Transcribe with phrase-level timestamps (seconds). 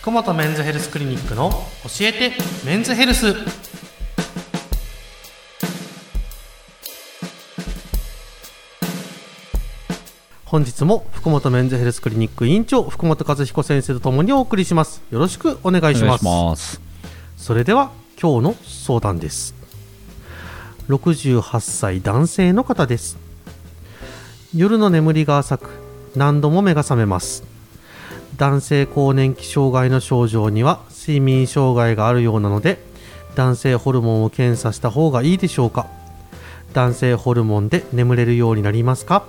[0.00, 2.32] 福本メンズヘルスクリニックの教えて
[2.64, 3.34] メンズヘルス。
[10.44, 15.02] 本日も福本メンズヘルスクリニック院長福本和彦先生とともにお送りします。
[15.10, 16.24] よろしくお願いします。
[16.24, 16.80] ます。
[17.36, 17.90] それでは
[18.20, 19.54] 今日の相談です。
[20.88, 23.18] 68歳男性の方です。
[24.54, 25.68] 夜の眠りが浅く
[26.14, 27.57] 何度も目が覚めます
[28.38, 32.78] 男性更年期障害の症状には睡眠障害があるようなので
[33.34, 35.86] 男性ホルモンを検査した方がいいでしょうか？
[36.72, 39.24] 男性ホルモンで眠れるようになりますか？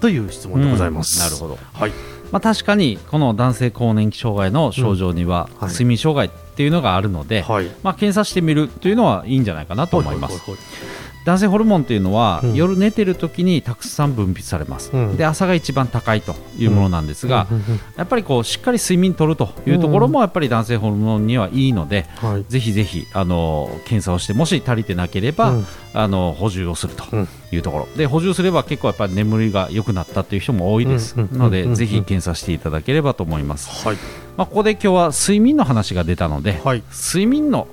[0.00, 1.92] という質問でございます、なるほど、はい。
[2.30, 5.70] まあ、確かにこの男性更年期障害の症状にははい。
[5.70, 7.70] 睡眠障害っていうのがあるので、はい。
[7.82, 10.56] まあ、検査してみるというのはいいんじゃないかなと思います、はいはいは
[10.94, 10.97] い
[11.28, 12.54] 男性ホルモンというのは、うん。
[12.54, 15.16] 夜寝てる時にたくさん分泌されます、うん。
[15.18, 17.58] で朝が一番高いというものなんですが、うん
[17.98, 22.44] やっぱりこうしっかり睡眠とるというところもやっぱり男性ホルモンにはいいので、はい。
[22.48, 25.66] ぜひぜひあの検査をしてもし足りてなければ、うん。
[25.92, 27.28] あの補充をするとうん。
[27.52, 27.88] いうところ。
[27.96, 33.96] で補充すれば結構やっぱり眠りが良くなったという人も多いですのでぜひ検査していただければと思います、はい。
[34.38, 36.82] まあ、ここで今日は睡眠の話が出たので、はい。
[36.92, 37.68] 睡眠の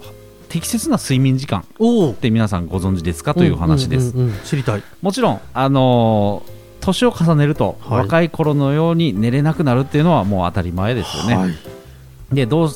[0.56, 1.66] 適切な睡眠時間
[2.12, 4.40] って皆さんご存知ですかという話です、うんうんうんうん。
[4.46, 4.84] 知りたい。
[5.02, 8.00] もちろんあのー年を重ねると、はい。
[8.02, 11.56] 若い頃のように寝れなくなるっていうのはもう当たり前ですよね、はい。
[12.32, 12.70] でどう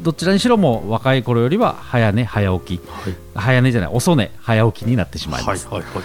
[0.00, 2.88] どちらにしろもう若い頃よりは早寝早起き。
[2.88, 3.14] はい。
[3.34, 6.00] 早寝じゃない遅寝早起きになってしまいます、はいはいは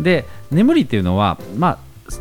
[0.00, 0.02] い。
[0.02, 1.78] で眠りっていうのは、まあ、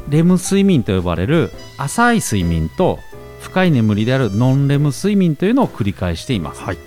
[0.09, 2.99] レム睡眠と呼ばれる浅い睡眠と
[3.39, 6.61] 深い眠りであるノンレム睡眠というのを繰り返しています。
[6.61, 6.77] はい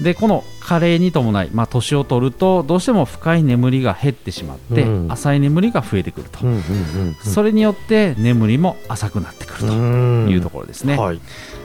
[0.00, 10.28] でこの加齢に伴い、まあ、年を取るとどうしても深い眠りが減ってしまって、うん浅い眠りが増えてくると、うんうんうんそれによって眠りも浅くなってくるとうん。
[10.28, 11.20] いうところですね、はい。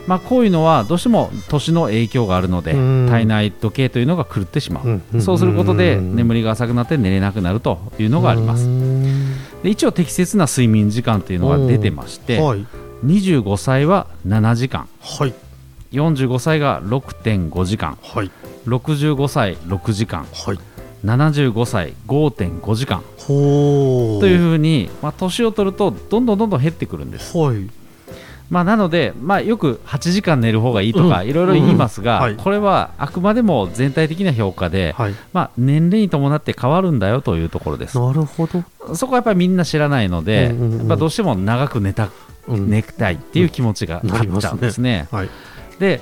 [0.07, 3.07] まあ、こういうのはどうしても年の影響があるのでうん。
[3.09, 8.65] 体内時計というのが狂ってしまう、うんうんそうすることでうん眠りが浅くなって寝れなくなるというのがあります。
[8.65, 12.65] うんで一応適切な睡眠時間というのが出てまして、はい。
[13.05, 14.87] 25歳は7時間。
[15.01, 15.33] はい
[15.93, 17.97] 45歳が6.5時間。
[18.01, 18.31] はい。
[18.65, 20.25] 65歳6時間。
[20.33, 20.59] はい。
[21.05, 23.03] 75歳5.5時間。
[23.17, 23.31] と
[24.27, 27.69] いうふうに、まあ、年を取るとどんどんどんどん減ってくるんです、はい。
[28.49, 31.27] まあ、なので、まあ、よく8時間寝る方がいいとかうん。
[31.27, 32.35] いろいろ言いますが、うんはい。
[32.35, 35.15] これはあくまでも全体的な評価で、はい。
[35.33, 37.99] まあ、年齢に伴って変わるんだよというところです。
[37.99, 38.63] なるほど。
[38.95, 40.77] そこはやっぱりみんな知らないので、うんうんうん。
[40.79, 42.09] やっぱどうしても長く寝た
[42.47, 42.69] うん。
[42.69, 45.07] 寝たいっていう気持ちが勝っちゃうんですね。
[45.11, 45.29] はい
[45.83, 46.01] で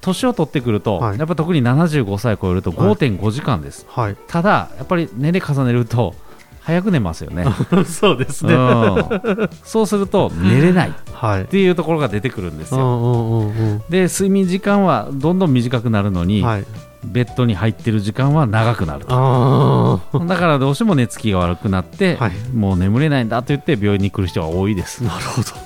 [0.00, 1.18] 年を取ってくると、はい。
[1.18, 2.78] やっぱ特に75歳超えるとはい。
[2.94, 4.16] 5.5時間です、はい。
[4.26, 6.14] ただやっぱり年齢重ねると
[6.60, 7.44] 早く寝ますよね、
[7.84, 8.54] そうですね。
[8.54, 10.88] うん、そうすると寝れない。
[10.88, 11.44] っはい。
[11.46, 12.80] ていうところが出てくるんですよ。
[12.80, 13.82] うんうんうんうん。
[13.90, 16.64] で睡眠時間はどんどん短くなるのに、はい。
[17.04, 20.00] ベッドに入ってる時間は長くなると。
[20.26, 22.32] だからどうしても寝つきが悪くなって、はい。
[22.54, 25.04] もう眠れないんだと言って病院に来る人が多いです。
[25.04, 25.63] なるほど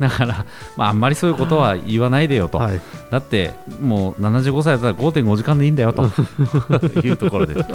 [0.00, 0.46] だから、
[0.76, 2.80] まあ、あんまりそういうことは言わないでよと、はい。
[3.10, 6.10] だってもう75歳だったら5.5時間でいいんだよと。
[7.04, 7.68] いうところです。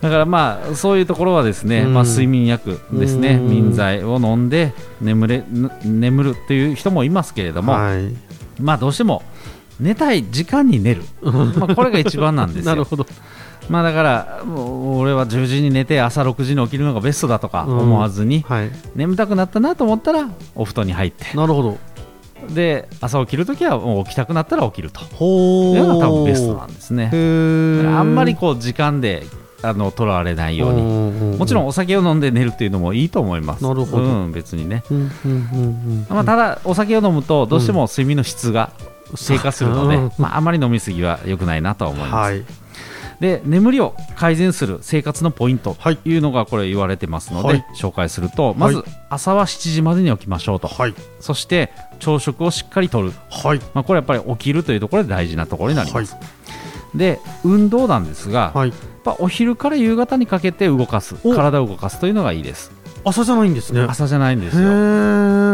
[0.00, 1.94] だからまあそういうところはですね、うん。
[1.94, 3.48] まあ、睡眠薬ですね、うん。
[3.50, 8.14] 眠剤を飲んで眠れぬ眠るっていう人もいますけれども、はい。
[8.60, 9.22] まあどうしても
[9.80, 12.70] 寝たい時間に寝る、まあ、これが一番なんですよ。
[12.70, 13.06] なるほど。
[13.68, 18.70] まあだからもう俺は10時に寝て朝6時に起きるのがベストだとか思わずに、はい。
[18.94, 21.36] 眠たくなったなと思ったらお布団に入って。
[21.36, 21.78] なるほど。
[22.48, 25.00] で朝起きるときはもう起きたくなったら起きると。
[25.00, 27.10] ほいうのが多分ベストなんですね。
[27.86, 29.24] あんまりこう時間で
[29.62, 33.62] あのとらわれないように、にもちろんお酒を飲んで寝るっていうのもいいと思います。
[33.62, 34.02] なるほど。
[34.04, 34.82] うん、別にね。
[34.90, 36.06] うんうんうんうん。
[36.08, 38.70] まあ、ただ、お酒を飲むと、どうしても睡眠の質が
[39.16, 40.12] 低下するので、うん。
[40.18, 42.32] まあ、あまり飲みすぎは良くないなとは思います。
[42.32, 42.44] はい。
[43.20, 45.96] で、眠りを改善する生活のポイントはい。
[45.98, 47.66] というのがこれ言われてますので、はい。
[47.76, 48.84] 紹介すると、まずはい。
[49.10, 50.68] 朝は7時までに起きましょうと。
[50.68, 50.94] はい。
[51.20, 53.12] そして、朝食をしっかりとる。
[53.30, 53.58] はい。
[53.74, 56.16] まあ、これやっぱり起きるというところで大事なところになります。
[56.94, 58.72] で、運動なんですが、はい。
[59.18, 61.16] お昼から夕方にかけて動かす。
[61.22, 61.34] お。
[61.34, 62.72] 体を動かすというのがいいです
[63.04, 63.80] 朝じゃないんですね。
[63.82, 64.68] 朝じゃないんですへよ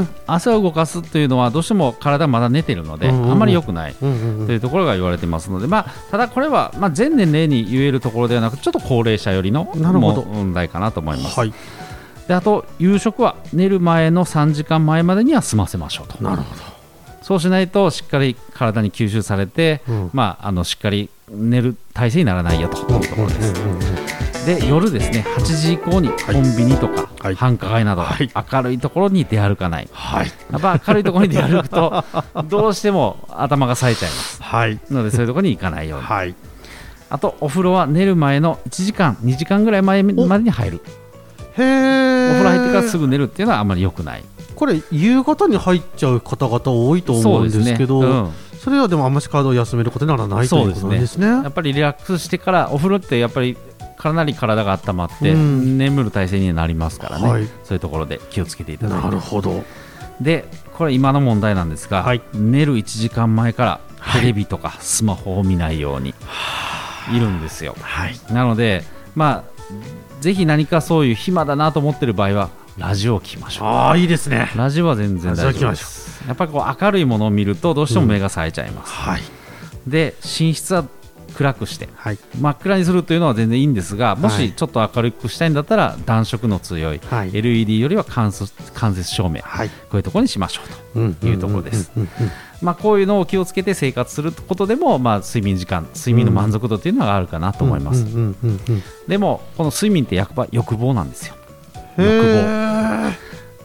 [0.02, 3.30] え朝を動かすというのはどうしても体まだ寝てるので、うんうんうん。
[3.32, 11.52] あんまり良くないというところが言われてますので、まあ、ただこれは、まあ、全年齢に言えるところではなくちょっと高齢者よりの問題かなと思います、はい。
[12.28, 16.22] であと夕食は寝る前の3時間前までには済ませましょうと。
[16.22, 16.76] なるほ
[17.22, 20.10] そうしないとしっかり体に吸収されて、うん。
[20.12, 27.34] まあ、あのしっかり寝る体勢にならないよというところです、で夜ですね8時以降にコンビニとか、はい。
[27.34, 28.30] 繁華街など、はい。
[28.52, 29.88] 明るいところに出歩かない。
[29.92, 30.32] はい。
[30.52, 32.04] やっぱ明るいところに出歩くと
[32.48, 34.42] どうしても頭が冴えちゃいます。
[34.42, 34.78] はい。
[34.90, 36.06] のでそういうところに行かないように。
[36.06, 36.34] はい。
[37.08, 40.82] あとお風呂は寝る前の1時間2時間ぐらい前までに入る。
[41.56, 44.24] へえお風呂入ってからすぐ寝るっていうのはあんまり良くない。
[44.54, 48.46] これ夕方に入っちゃう方々多いと思うんですけどそうですね。
[48.66, 51.28] それはでもあんまし体を休めることにならないということですね。
[51.28, 53.56] うん、やっぱりリラックスしてからお風呂ってやっぱり
[53.96, 55.78] かなり体が温まって、うん。
[55.78, 57.46] 眠る体勢になりますからね、はい。
[57.64, 59.64] そういうところで気をつけていただいなてるほど。
[60.20, 60.44] で
[60.74, 62.22] これ今の問題なんですが、はい。
[62.34, 64.20] 寝る1時間前からはい。
[64.20, 66.14] テレビとかスマホを見ないように
[67.12, 68.14] いるんですよ、はい。
[68.30, 68.84] なので
[69.14, 73.68] まあぜひ何かそういう暇だなと思ってる場合はラジオを聞きましょう。
[73.68, 74.50] ああいいですね。
[74.54, 76.22] ラジオは全然大丈夫です。
[76.26, 79.22] やっぱりこう明るいものを見るとどうしても目が冴えちゃいます、はい。
[79.86, 80.84] で寝室は
[81.36, 81.88] 暗くして。
[81.94, 82.18] はい。
[82.40, 84.48] 真っ暗にするというのは全然いいんですがもはい。
[84.48, 87.30] しちょっと明るくしたいんだったら暖色の強いはい。
[87.32, 89.40] LED よりは間接間接照明。
[89.40, 91.90] こはい、ういうところにしましょうとうんいうところです。
[92.62, 98.06] まあ、こういうのを気をつけて生活することでも、まあ、睡眠時間睡眠の満足度というのがあるかなと思います、
[99.06, 101.34] でもこの睡眠って役場欲望なんですよ。
[101.98, 103.10] へ欲ー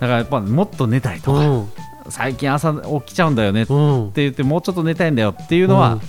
[0.02, 1.70] だからやっぱもっと寝たいとか、うん。
[2.10, 6.02] 最近朝起きちゃうんだよねってうん言ってもうちょっと寝たいんだよっていうのは、うん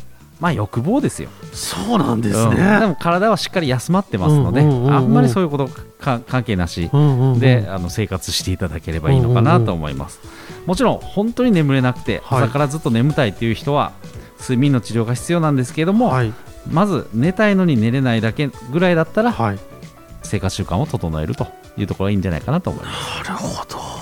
[0.43, 1.29] まあ欲望ですよ。
[1.53, 2.57] そうなんですうん。
[2.57, 4.93] でねも体はしっかり休まってますので、うんうんうんうん。
[4.93, 6.91] あんまりそういうことか関係なし。
[6.93, 7.39] うんうんうん。
[7.39, 10.19] で、あの生活していただければいいのかなと思います、
[10.67, 12.43] もちろん本当に眠れなくてはい。
[12.43, 13.93] 朝からずっと眠たいっていう人は
[14.41, 16.35] 睡眠の治療が必要なんですけれども、はい。
[16.69, 19.59] まず寝たいのに寝れないだけぐらいだったらはい。
[20.25, 21.47] 生活習慣を整えると
[21.77, 23.29] いうところがいいんじゃないかなと思います。
[23.29, 24.02] なるほど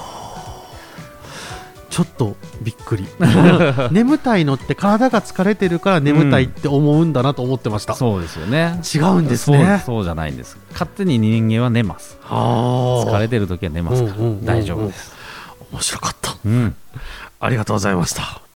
[1.90, 3.06] ちょっとびっくり。
[3.90, 8.80] 眠たいのって体が疲れてるから眠たいって思うんだなと思ってました、そうですよね。
[8.94, 9.82] 違うんですね。
[9.84, 10.56] そうじゃないんです。
[10.72, 12.16] 勝手に人間は寝ます。
[12.22, 14.16] はあ疲れてる時は寝ますから。
[14.16, 14.44] うんうんうんうん。
[14.44, 15.12] 大丈夫です。
[15.72, 16.36] 面白かった。
[16.44, 16.74] うん。
[17.40, 18.49] ありがとうございました